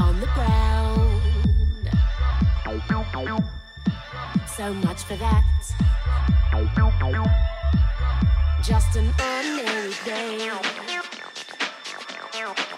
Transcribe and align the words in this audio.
on 0.00 0.20
the 0.20 0.26
ground. 0.26 1.22
So 4.46 4.72
much 4.74 5.02
for 5.02 5.16
that. 5.16 5.44
Just 8.62 8.96
an 8.96 9.12
ordinary 9.20 9.92
day. 10.04 10.50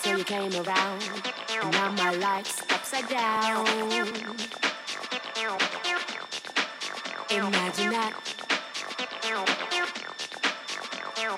Till 0.03 0.19
you 0.19 0.25
came 0.25 0.53
around. 0.55 1.03
And 1.63 1.73
now 1.73 1.91
my 1.93 2.15
life's 2.15 2.63
upside 2.71 3.09
down. 3.09 3.67
Imagine 7.31 7.91
that. 7.93 8.15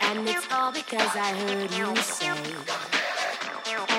And 0.02 0.28
it's 0.28 0.46
all 0.52 0.72
because 0.72 1.16
I 1.16 1.32
heard 1.34 1.72
you 1.72 1.96
say. 1.96 2.99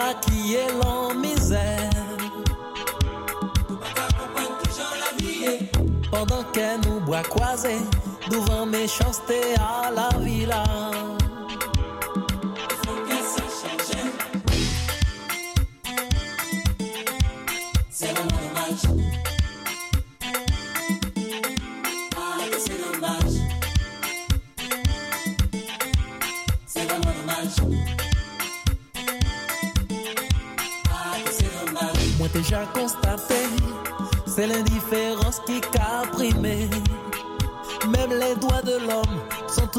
maquillé 0.00 0.64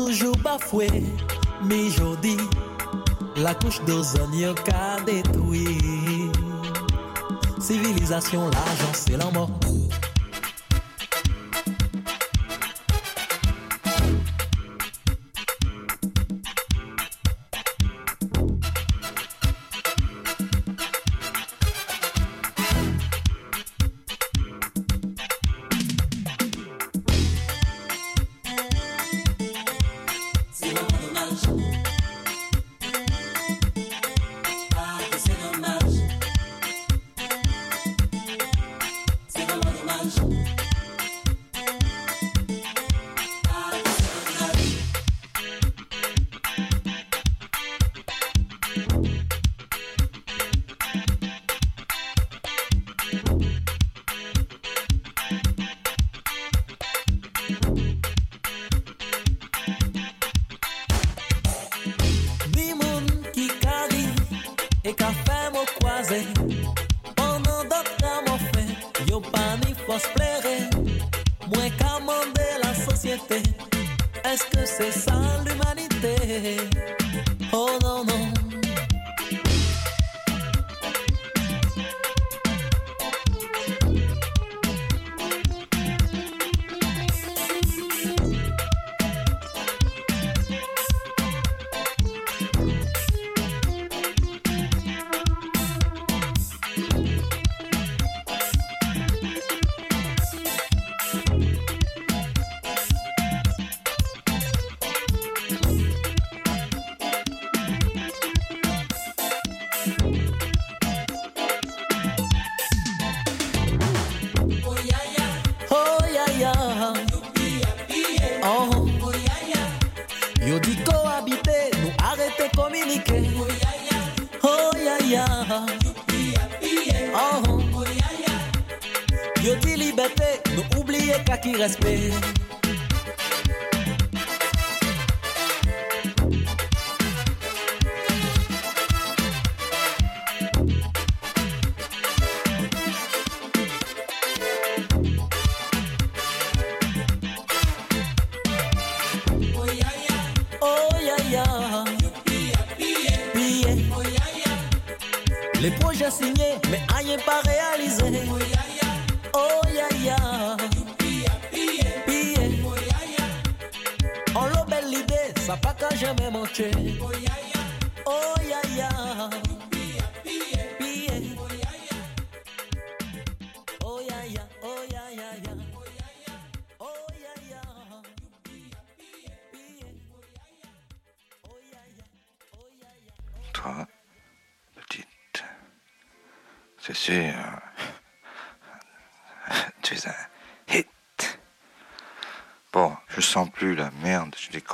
Toujou 0.01 0.33
bafwe, 0.43 0.87
mi 1.61 1.91
jodi, 1.91 2.35
la 3.37 3.53
kouch 3.53 3.77
do 3.85 4.01
zon 4.01 4.33
yon 4.33 4.57
ka 4.65 4.97
detwi. 5.05 5.61
Sivilizasyon 7.61 8.49
la 8.49 8.65
jansè 8.81 9.21
la. 9.21 9.29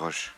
ojos. 0.07 0.31